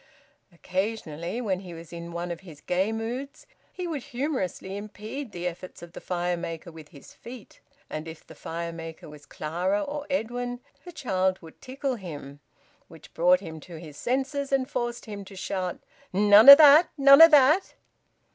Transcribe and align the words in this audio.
Occasionally, 0.51 1.41
when 1.41 1.59
he 1.59 1.75
was 1.75 1.93
in 1.93 2.11
one 2.11 2.31
of 2.31 2.39
his 2.39 2.59
gay 2.59 2.91
moods, 2.91 3.45
he 3.71 3.85
would 3.87 4.01
humorously 4.01 4.75
impede 4.75 5.31
the 5.31 5.45
efforts 5.45 5.83
of 5.83 5.93
the 5.93 6.01
fire 6.01 6.35
maker 6.35 6.71
with 6.71 6.87
his 6.87 7.13
feet, 7.13 7.61
and 7.87 8.07
if 8.07 8.25
the 8.25 8.33
fire 8.33 8.73
maker 8.73 9.07
was 9.07 9.27
Clara 9.27 9.79
or 9.83 10.07
Edwin, 10.09 10.59
the 10.85 10.91
child 10.91 11.37
would 11.43 11.61
tickle 11.61 11.97
him, 11.97 12.39
which 12.87 13.13
brought 13.13 13.41
him 13.41 13.59
to 13.59 13.75
his 13.75 13.95
senses 13.95 14.51
and 14.51 14.67
forced 14.67 15.05
him 15.05 15.23
to 15.23 15.35
shout: 15.35 15.77
"None 16.11 16.49
o' 16.49 16.55
that! 16.55 16.89
None 16.97 17.21
o' 17.21 17.27
that!" 17.27 17.75